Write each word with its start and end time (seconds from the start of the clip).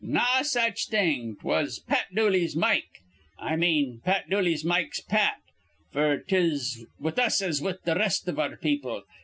'Naw 0.03 0.41
such 0.41 0.87
thing: 0.87 1.37
'twas 1.39 1.77
Pat 1.77 2.07
Dooley's 2.15 2.55
Mike. 2.55 3.01
I 3.37 3.55
mane 3.55 4.01
Pat 4.03 4.27
Dooley's 4.31 4.65
Mike's 4.65 4.99
Pat.' 4.99 5.37
F'r 5.93 6.25
'tis 6.27 6.87
with 6.99 7.19
us 7.19 7.39
as 7.39 7.61
with 7.61 7.83
th' 7.83 7.89
rest 7.95 8.27
iv 8.27 8.39
our 8.39 8.57
people. 8.57 9.03